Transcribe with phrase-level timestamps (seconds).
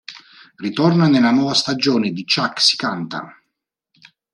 [0.55, 2.59] Ritorna nella nuova stagione di Ciak...
[2.59, 3.39] si canta!